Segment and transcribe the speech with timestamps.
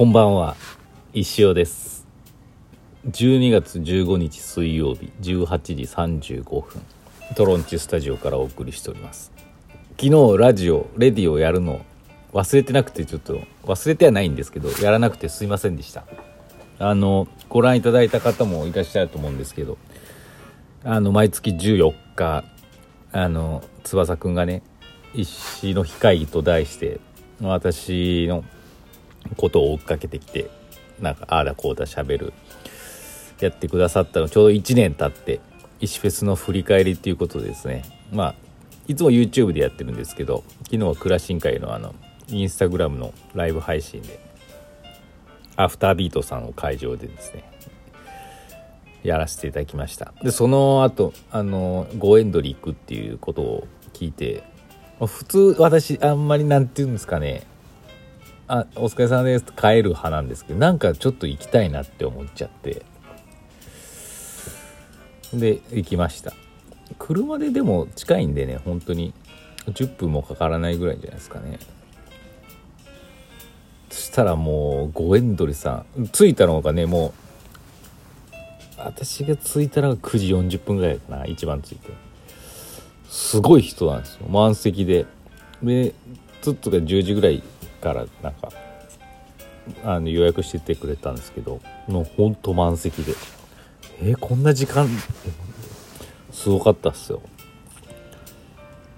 [0.00, 0.56] こんばんは。
[1.12, 2.06] 石尾です。
[3.06, 6.82] 12月15日水曜日18時35分
[7.36, 9.30] トロンチスタジオからお送りしております。
[10.00, 11.84] 昨日ラジオレディをやるの
[12.32, 16.06] 忘れてなくてちょっと忘れてはないんですけどやらなくてすいませんでした。
[16.78, 19.76] あのご覧いただいた方もいらっしゃると思うんですけど
[20.82, 22.44] あの毎月14日
[23.12, 24.62] あの翼くんがね
[25.12, 27.00] 石の機会と題して
[27.42, 28.44] 私の
[29.36, 30.50] ことを追っかけてきて
[31.00, 32.32] なんかああだこうだしゃべる。
[33.40, 35.40] やってくださったのちょうど1年経って
[35.80, 37.84] 石フェスの振り返りっていうことでですね。
[38.12, 38.34] まあ
[38.86, 41.94] いつも YouTube でやってるんですけど昨日はクラシン会のあの
[42.28, 44.20] インスタグラムのライブ配信で
[45.56, 47.44] アフタービートさんを会場でですね
[49.02, 50.12] やらせていただきました。
[50.22, 54.44] でその後あの5エンドリー行くっていうことを聞いて
[55.06, 57.46] 普通私あんまりなんて言うんですかね
[58.52, 59.44] あお疲れ様です。
[59.44, 62.82] って帰る派なんですけどなんかちょっと行きたいなって思っちゃって。
[65.32, 66.32] で行きました。
[66.98, 69.14] 車ででも近いんでね本当に。
[69.68, 71.60] 10分もかからないぐらいじゃないですかね。
[73.88, 77.14] そしたらもうゴエンドリさん着いたのがねも
[78.32, 78.32] う
[78.78, 81.92] 私が着いたのが9時40分ぐらいかな一番着いて。
[83.08, 84.26] すごい人なんですよ。
[84.28, 85.06] 満席で。
[85.62, 85.94] で
[86.42, 87.44] ツッツが10時ぐらい
[87.80, 88.50] からなんか
[89.84, 93.14] あの予約しててくれたんですけどもうほんと満席で。
[94.02, 94.88] えー、こんな時間
[96.32, 97.20] すごかったっすよ。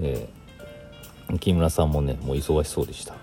[0.00, 3.14] えー、木村さんもねもう忙しそうでした。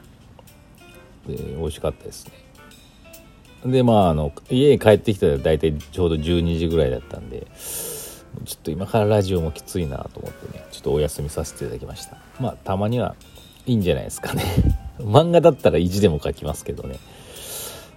[1.28, 3.72] で美味しかったですね。
[3.72, 7.48] でまああの家に帰ってきたら大体ちょうど12時ぐらいだったんで
[8.46, 12.18] ちょっと今からラジオもきついなと思ってねちょっとお休みさせていただきました。
[12.40, 13.16] まあたまには
[13.66, 14.85] いいんじゃないですかね。
[15.00, 17.00] 漫画だったら意地でも書きますけどね。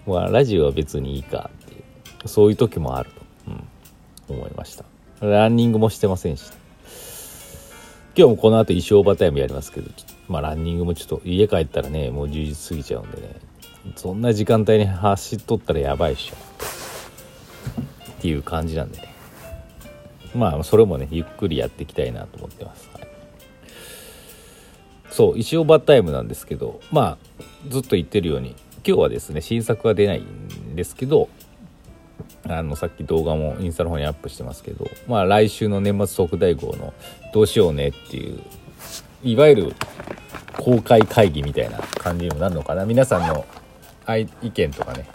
[0.07, 1.77] まあラジオは別にいいかってい
[2.25, 3.23] うそういう時もあると、
[4.31, 4.85] うん、思いました。
[5.21, 6.51] ランニングもしてませんし。
[8.17, 9.91] 今日もこの後衣装バタイムやりますけど
[10.29, 13.37] まあランニングもちょっと家帰ったらねもう10時過ぎちゃうんでね。
[13.97, 16.35] そんな時間帯に走っとったらやばいっしょ。
[18.13, 19.15] っていう感じなんでね。
[20.35, 22.89] まあそれもねゆっくりやっていきたいなと思ってます、
[25.11, 27.19] そう石尾バタイムなんですけどまあ
[27.69, 28.55] ずっと言ってるように
[28.87, 31.29] 今日はですね新作は出ないんですけど
[32.47, 36.95] あのさっき動画もインスタの方にアップしてますけどまあ来週の年末特大号の
[37.33, 38.41] どうしようねっていう
[39.23, 39.75] いわゆる
[40.59, 42.85] 公開会議みたいな感じにもなるのかな。
[42.85, 43.45] 皆さんの
[44.43, 45.07] 意見とかね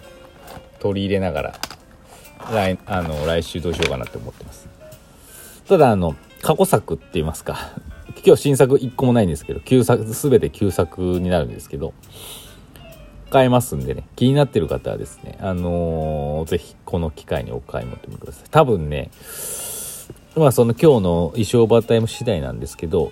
[0.79, 1.55] 取り入れながら
[2.51, 4.67] 来あの来週どうしようかなって思ってます。
[5.67, 7.71] ただあの過去作って言いますか。
[8.25, 11.94] 今日新作1個もないんですけど旧作全て旧作になるんですけど
[13.29, 14.03] 買えますんでね。
[14.16, 18.50] 気になってる方はですねあのー、ぜひこの機会にお買い求めください。
[18.51, 19.09] 多分ね
[20.35, 23.12] まあその今日の衣装バータイム次第なんですけど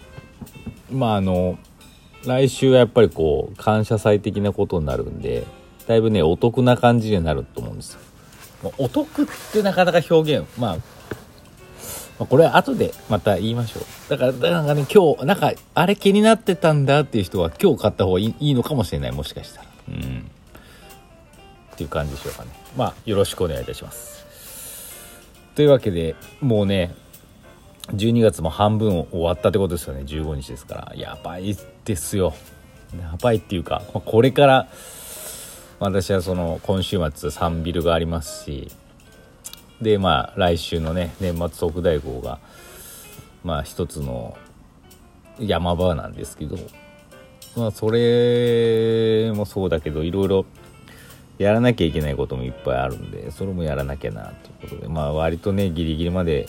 [0.91, 1.57] まああの
[2.25, 5.43] 来週はやっぱりこう感謝祭的なことになるんで
[5.87, 8.71] だいぶねお得な感じになると思うんですよ。
[8.77, 10.77] お得ってなかなか表現まあ
[12.21, 13.83] まあ、これは後でまた言いましょう。
[14.07, 19.67] だから、なんかね、今日、なんか、あれ気になってたんだっていう人は今日買った方がいいのかもしれない、もしかしたら。
[19.89, 20.29] うん。
[21.73, 22.51] っていう感じでしょうかね。
[22.77, 24.23] まあ、よろしくお願いいたします。
[25.55, 26.93] というわけで、もうね、
[27.87, 30.93] 12月も半分終わったってことですよね、15日ですから。
[30.95, 32.35] やばいですよ。
[33.01, 34.67] やばいっていうか、ま、これから、
[35.79, 38.67] 私はその、今週末3ビルがありますし、
[39.81, 42.39] でまあ来週のね年末特大号が
[43.43, 44.37] まあ一つの
[45.39, 46.57] 山場なんですけど
[47.55, 50.45] まあそれもそうだけどいろいろ
[51.37, 56.47] やらなきゃいけないこともいっぱいあるんでそれもやらなきゃなということでまあ割とねギリギリまで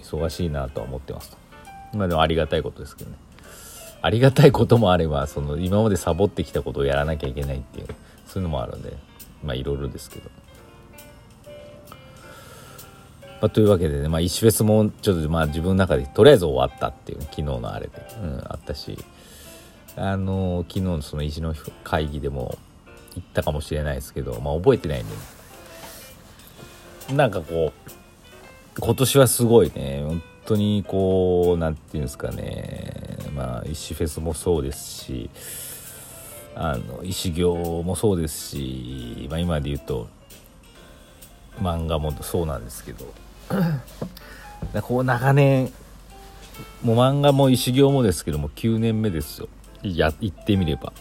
[0.00, 1.36] 忙しいなとは思ってますと。
[1.94, 3.16] まあでもありがたいことですけどね。
[4.00, 7.88] ありがたいこともあればその今までサボってきたことをやらなきゃいけないっていう
[8.26, 8.96] そういうのもあるんで
[9.42, 10.30] まあいろいろですけど。
[13.40, 17.92] まあ、というわけでね、まあ、石フェスもちょっとまあ自分の中でとりあえず終わったっていう昨日のあれで、
[18.22, 18.98] うん、あったし。
[20.00, 22.56] あの昨日のその石の会議でも
[23.14, 25.14] 言ったかもしれないですけど、まあ、覚えてないんで、
[27.08, 27.72] ね、なんかこ
[28.76, 35.30] う今年はすごいね本当にこう何て言うんですかねまあ石フェスもそうですし
[36.54, 40.08] あの石行もそうですし、まあ、今で言うと
[41.60, 43.04] 漫画もそうなんですけど。
[44.72, 45.72] だこう長年
[46.82, 49.48] もう漫画も石行もですけども9年目ですよ。
[49.82, 50.92] や言ってみれば。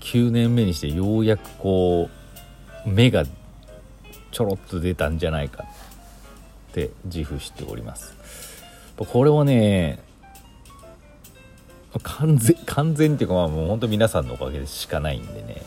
[0.00, 2.08] 9年目にしてようやくこ
[2.86, 3.24] う目が
[4.32, 5.64] ちょろっと出たんじゃないか
[6.70, 8.14] って自負しております。
[8.96, 9.98] これはね
[12.02, 15.62] 完全完全っていうかまあもう本当皆さんのおかげでしかないんでね。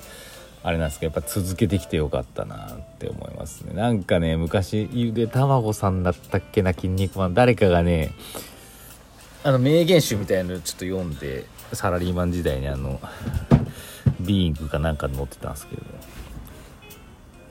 [0.64, 3.74] あれなんですけどやっぱ続けてきてよかったなって思いますね。
[3.74, 7.34] なんかね昔ゆで卵さんだったっけな筋肉マン。
[7.34, 8.12] 誰かがね
[9.44, 13.02] あの名言集みたいのちょっと読んでサラリーマン時代にあの
[14.22, 15.82] ビーイングかなんか載ってたんですけど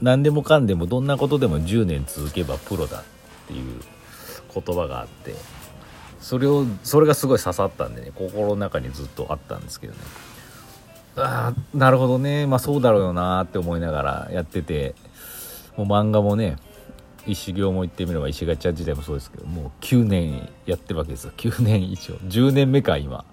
[0.00, 3.02] 何でもかんでもどんなことでも10年続けばプロだっ
[3.46, 3.80] ていう
[4.54, 5.34] 言葉があって
[6.18, 9.98] それをそれがすごい刺さったんでね心の中にずっとあったんですけどね。
[11.16, 12.46] ああなるほどね。
[12.46, 14.94] まあそうだろうよなって思いながらやってて。
[15.76, 16.56] もう漫画もね
[17.26, 21.32] 一修行も言ってみれば石ガチャ時代もそうですけどもう9年やってるわけですよ。
[21.36, 22.14] 9年以上。
[22.14, 23.24] 10年目か今。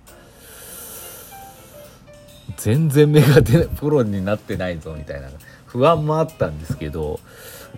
[2.57, 3.67] 全然目が出ない。
[3.67, 5.29] プロになってないぞみたいな。
[5.65, 7.19] 不安もあったんですけど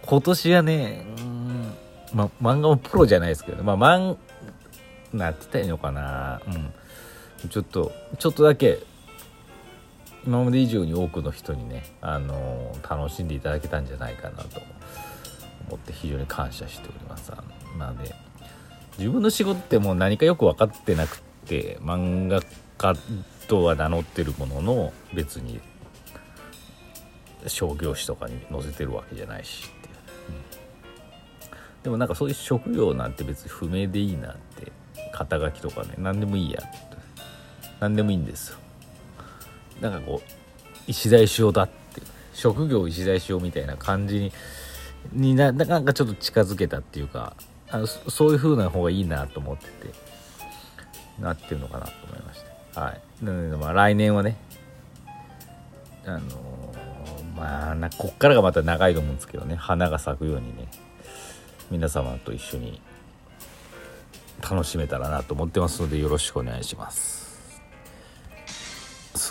[0.06, 1.74] 今年はねうん
[2.14, 4.18] ま漫画もプロじゃないですけどまあ漫
[5.14, 6.42] なんて言ったらいいのかな。
[6.48, 6.50] う
[7.48, 7.50] ん。
[7.50, 8.80] ちょっとちょっとだけ
[10.26, 14.62] 今まで以上に多くの人にね、あの楽しんでいただけたんじゃないかなと
[15.68, 17.32] 思って非常に感謝しております。
[17.78, 18.14] なので
[18.98, 22.42] 自分の仕事ってもう何かよく分かってなくて漫画
[22.78, 22.96] 家
[23.48, 25.60] とは名乗ってるものの別に
[27.48, 29.94] 商業誌とかに載せてるわけじゃないしっていう、
[30.30, 34.72] うん、でもなんかそういう職業なんて別に不明でいいなって
[35.14, 36.92] 肩書きとかね何でもいいやって。
[37.82, 38.60] 何でもいいんですよ。
[39.82, 40.32] なんかこう
[40.88, 42.02] 石田石雄だって
[42.34, 44.32] 職業石田石雄みたいな感じ
[45.12, 47.36] にななんかちょっと近づけたっていうか
[47.70, 49.72] あのそういう風な方がいいなと思ってて
[51.20, 52.44] なってるのかなと思いまし
[52.74, 53.02] たはい。
[53.26, 54.38] なのでまあ来年はね
[56.06, 60.68] あのー、まあなこっからがまた長いと思うんですけどね花が咲くようにね
[61.70, 62.82] 皆様と一緒に
[64.42, 67.31] 楽しめたらなと思ってますのでよろしくお願いします。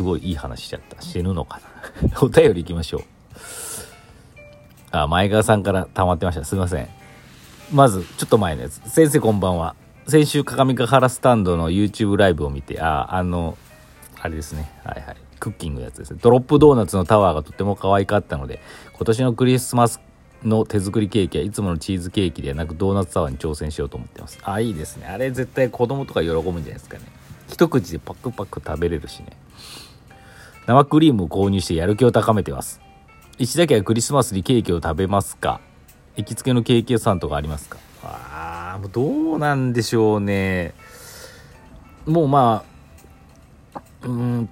[0.01, 1.03] すごいいい話しちゃった。
[1.03, 1.61] 死ぬのか
[2.03, 3.03] な お便り行きましょう。
[4.93, 6.45] あ、前川さんから溜まってました。
[6.47, 6.89] すいません。
[7.71, 8.81] まず、ちょっと前のやつ。
[8.87, 9.75] 先生こんばんは。
[10.09, 13.59] 先週、鏡ヶ原スタンドの YouTube ライブを見て、あ、あの、
[14.19, 14.73] あれですね。
[14.85, 15.17] はいはい。
[15.39, 16.19] クッキングのやつですね。
[16.23, 18.63] ドロップドーナツのタワーがとても可愛かったので、
[18.95, 20.01] 今年のクリスマス
[20.43, 24.39] の手作りケーキはいつものチーズケーキではなくドーナツタワーに挑戦しようと思ってます。
[24.45, 25.07] あ、いいですね。
[25.09, 27.05] あれ絶対子供とか喜ぶんじゃないですかね。
[27.49, 29.37] 一口でパクパク食べれるしね。
[30.67, 32.81] 生クリームを購入してやる気を高めてます。
[33.39, 35.61] 石田家はクリスマスにケーキを食べますか？
[36.17, 37.79] 行きつけのケーキ屋さんとかありますか？
[38.03, 39.03] ああ、ど
[39.35, 40.75] うなんでしょうね。
[42.07, 42.65] もうま
[43.75, 44.49] あ、うん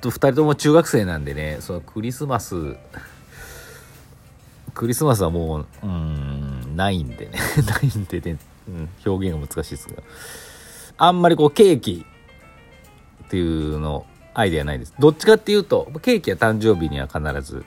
[0.00, 2.76] と、2人とも中学生なんでね、そのクリスマス、
[4.74, 7.32] クリスマスはもう、うん、ないんでね。
[7.66, 8.38] ないんでね、
[8.68, 10.02] うん、表現が難しいですが。
[10.96, 12.04] あんまりこうケーキ
[13.24, 14.94] っていうのアイデアないです。
[14.98, 17.64] どっちかっていうと、ケーキは誕生日には必ず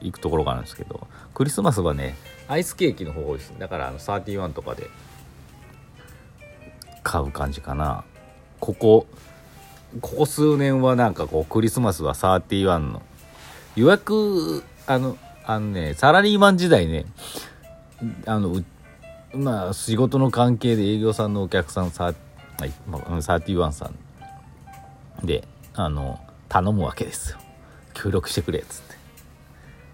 [0.00, 2.16] 行くところがあるんですけど、クリスマスはね、
[2.48, 3.54] アイスケーキの方が多いです。
[3.58, 4.90] だからあの31とかで
[7.02, 8.04] 買う感じかな。
[8.58, 9.06] ここ、
[10.00, 13.02] ここ数年はなんかこうクリスマスは31の
[13.76, 17.06] 予約、あの、あのね、サラリーマン時代ね、
[18.26, 18.62] あの、
[19.34, 22.12] まあ仕事の関係で営業さんのお客さんさ、
[22.58, 23.90] はい、まあ、31さ
[25.22, 27.38] んで、あの頼むわけですよ。
[27.94, 28.82] 協力してくれっつっ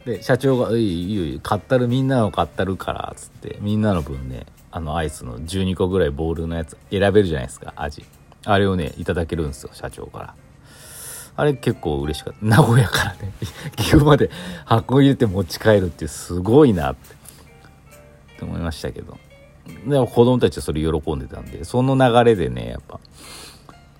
[0.05, 0.17] て。
[0.17, 3.59] で社長が「いいいいよ買ったるみんなの買ったるから」っつって。
[3.61, 8.05] みんなの分ねあのアイスの12個ぐらいボールのやつ選べるじゃないですか味。
[8.45, 10.35] あれをねいただけるんですよ社長から。
[11.37, 12.39] あれ結構嬉しかった。
[12.45, 13.33] 名古屋からね
[13.77, 14.31] 岐阜まで
[14.65, 17.15] 箱入れて持ち帰るってすごいなって
[18.35, 18.45] って。
[18.45, 19.17] 思いましたけど。
[19.87, 23.01] でも子供たちはそれ喜んでたんでその流れでねやっぱ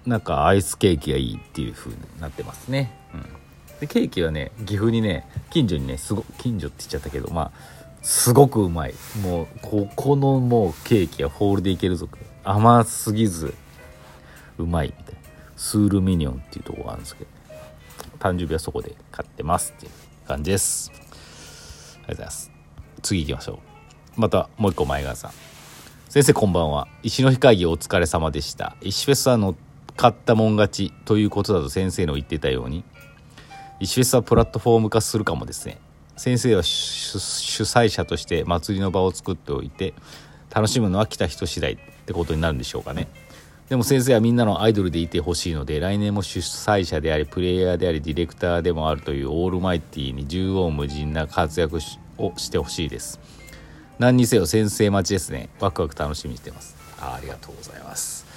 [0.09, 2.91] なんかアイスケーキがいいっていう風になってますね。
[3.13, 3.79] うん。
[3.79, 7.51] で、ケーキはね、岐阜にね、近所にね、すご、近所って言っちゃったけど、まあ、
[8.01, 8.95] すごくうまい。
[9.23, 12.09] もう、ここのもうケーキはホールでいけるぞ。
[12.43, 13.55] 甘すぎず、
[14.57, 15.21] うまいみたいな。
[15.57, 17.31] スールミニオンっていうとこがあるんですけど、
[18.19, 19.93] 誕生日はそこで買ってますっていう
[20.27, 20.91] 感じです。
[20.91, 22.51] ありがとうございます。
[23.03, 23.61] 次行きましょ
[24.17, 24.21] う。
[24.21, 25.33] またもう一個前川さん。
[26.09, 26.89] 先生こんばんは。
[27.03, 28.77] 石の日会議お疲れ様でした。
[28.81, 29.68] 石フェスは乗って
[29.99, 32.85] 買ったもん勝ちということだと先生の言ってたように
[33.81, 35.79] 石フェスはプラットフォーム化するかもですね。
[36.17, 39.95] 先生は主催者として祭りの場を作っておいて
[40.55, 43.09] 楽しむのは来た人次第ってことになるんでしょうかね。
[43.69, 53.21] でも先生はみんなのアイドルでいてほしいので来年も主催者でありプレイヤーでありディレクターでもあるというオールマイティに縦横無尽な活躍をしてほしいです。
[53.99, 55.49] 何にせよ先生待ちですね。
[55.59, 56.77] ワクワク楽しみにしてます。
[57.01, 58.28] あありがとうございます。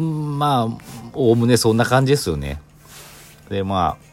[0.00, 0.78] まあ
[1.12, 2.60] おおむねそんな感じですよね。
[3.48, 4.06] でまあ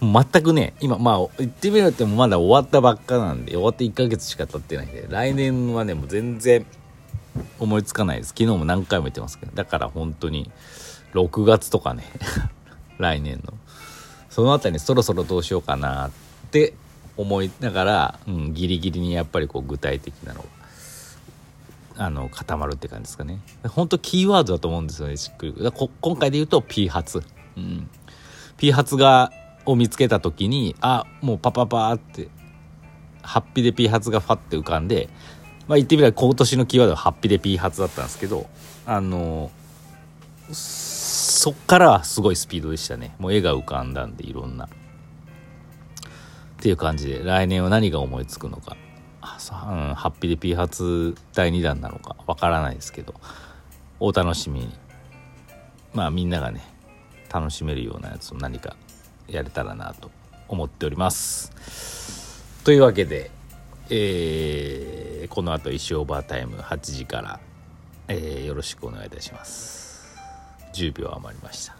[0.00, 6.66] 全くね今まあ言ってみるともまだ終わったばっかなんで終わって1ヶ月しか経ってないんで来年はねもう全然
[7.58, 8.28] 思いつかないです。
[8.28, 10.50] 昨日も何回も言ってますけどだから本当に
[11.14, 12.04] 6月とかね
[12.98, 13.54] 来年の。
[14.28, 16.10] そのあたりにそろそろどうしようかなっ
[16.50, 16.72] て
[17.18, 20.44] 思いながら、うん、ギリギリにやっぱりこう具体的なのを
[21.96, 23.40] あの固まるって感じですかね。
[23.68, 25.54] 本当キーワードだと思うんですよねしっくり。
[26.00, 27.22] 今回で言うと P 発、
[27.56, 27.88] うん、
[28.56, 29.32] P 発が
[29.64, 32.28] を見つけた時にあもうパパパーって
[33.22, 35.08] ハッピーで P 発がファって浮かんで
[35.68, 38.48] まあ言ってみれば今年のキーワードはハッピーで P 発だったんですけど
[38.86, 39.50] あの
[40.50, 43.14] そっからはすごいスピードでしたね。
[43.18, 44.66] もう絵が浮かんだんでいろんな。
[44.66, 44.68] っ
[46.62, 48.76] ていう感じで来年は何が思いつくのか、
[49.22, 53.14] ハッピーで P 発第2弾なのかわからないですけど
[54.00, 54.72] お楽しみに。
[55.94, 56.62] まあみんながね
[57.32, 58.76] 楽しめるようなやつを何か
[59.28, 60.10] やれたらなと
[60.48, 61.52] 思っております。
[62.64, 63.30] というわけで
[63.94, 67.40] えー、この後石オーバータイム8時から、
[68.08, 70.16] えー、よろしくお願いいたします。
[70.72, 71.76] 10秒余りました。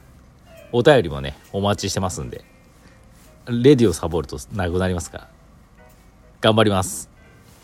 [0.72, 2.44] お便りもねお待ちしてますんで
[3.46, 5.28] レディオサボるとなくなりますから
[6.40, 7.11] 頑張ります。